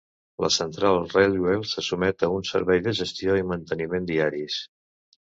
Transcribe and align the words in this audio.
La 0.43 0.47
Central 0.53 0.95
Railway 1.15 1.59
se 1.73 1.83
sotmet 1.87 2.25
a 2.29 2.29
un 2.37 2.47
servei 2.53 2.81
de 2.87 2.95
gestió 3.01 3.37
i 3.43 3.47
manteniment 3.51 4.09
diaris. 4.13 4.57